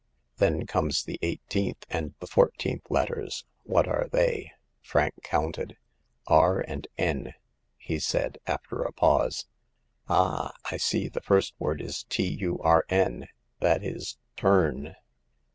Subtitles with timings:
[0.37, 3.45] Then come the eighteenth and the fourteenth letters.
[3.61, 5.77] What are they?" Frank counted.
[6.19, 7.35] "* R' and * N,'"
[7.87, 9.45] he said, after a pause."
[10.09, 10.53] Ah!
[10.71, 13.27] I see the first word is T, U, R, N,—
[13.59, 14.95] that is turn